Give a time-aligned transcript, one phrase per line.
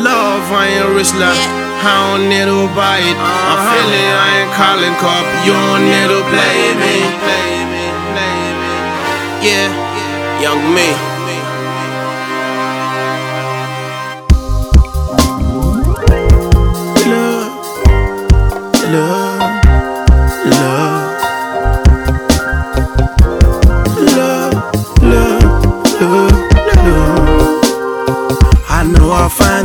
[0.00, 1.36] Love, I ain't rich like
[1.84, 3.16] I don't need to buy it.
[3.20, 5.28] I'm feeling I ain't calling cop.
[5.44, 7.04] You don't need to play me.
[7.20, 8.72] Play me, play me.
[9.44, 9.68] Yeah,
[10.40, 11.09] Yungme.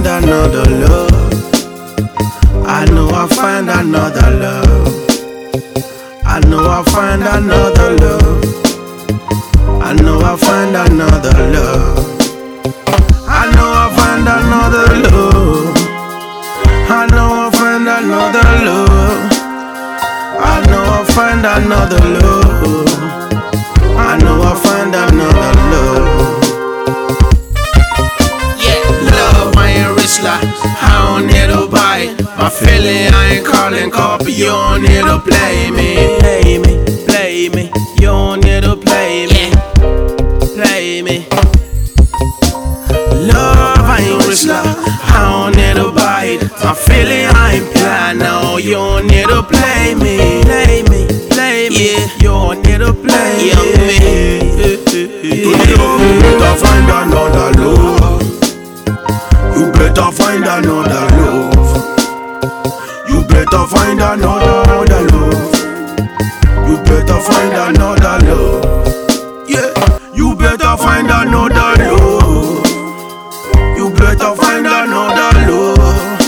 [0.05, 1.33] Find another love.
[2.67, 4.87] I know I'll find another love.
[6.23, 8.43] I know I'll find another love.
[9.81, 11.97] I know I'll find another love.
[13.27, 15.75] I know I'll find another love.
[16.87, 19.31] I know I'll find another love.
[20.39, 23.44] I know I'll find another love.
[30.41, 32.23] Ain't I don't need to buy it.
[32.37, 34.31] My feeling, I ain't calling copy.
[34.33, 36.17] You don't need to play me.
[36.19, 36.73] Play me,
[37.07, 37.71] play me.
[37.99, 39.51] You don't need to play me.
[40.55, 41.27] Play me.
[43.31, 46.41] Love, I ain't rich like I don't need to buy it.
[46.63, 48.19] My feeling, I ain't blind.
[48.19, 50.43] No, you don't need to play me.
[50.43, 51.75] Play me, play me.
[51.75, 53.51] Yeah, you don't need to play me.
[55.45, 57.34] To love, you better find another love.
[59.75, 61.53] Better find another love.
[63.09, 65.53] You better find another love.
[66.67, 69.47] You better find another love.
[69.47, 69.71] Yeah,
[70.13, 72.65] you better find another love.
[73.77, 76.21] You better find another love.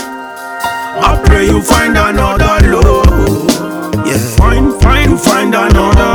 [1.02, 4.06] I pray you find another love.
[4.06, 6.14] Yeah, find, find, you find another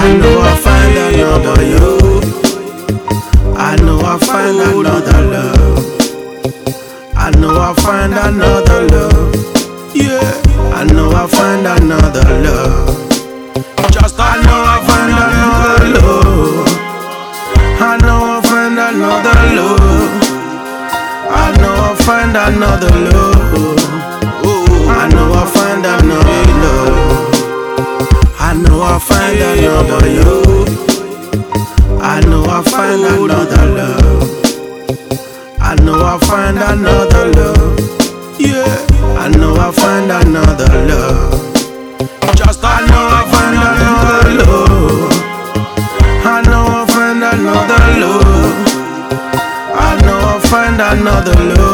[0.00, 1.88] I know I'll find another you.
[3.56, 5.78] I know I'll find another love.
[7.16, 9.34] I know I'll find another love.
[9.96, 10.22] Yeah,
[10.72, 13.10] I know I'll find another love.
[13.90, 16.68] Just I know I'll find another love.
[17.80, 20.22] I know I'll find another love.
[21.28, 23.78] I know I'll find another love.
[24.88, 26.97] I know I'll find another love.
[29.28, 30.40] I find another you.
[32.00, 34.24] I know I'll find another love.
[35.60, 37.78] I know I'll find another love.
[38.40, 38.64] Yeah,
[39.18, 41.54] I know I'll find another love.
[42.36, 45.12] Just I know I'll find another love.
[46.24, 48.56] I know I'll find another love.
[49.74, 51.67] I know I'll find another love.